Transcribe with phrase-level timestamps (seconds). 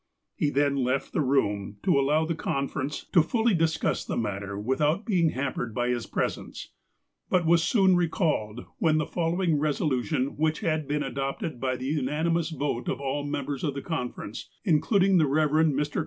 [0.33, 3.75] He then left the room to allow the conference to fully 258 THE APOSTLE OF
[3.77, 6.69] ALASKA discuss the matter, without beiug hampered by his pres ence;
[7.29, 11.85] but was soon recalled, when the following resolu tion, which had been adopted by the
[11.85, 15.71] unanimous vote of all the members of the conference, including the Eev.
[15.71, 15.99] Mr.